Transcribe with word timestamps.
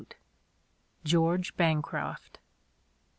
George 1.05 1.55
Bancroft. 1.55 2.39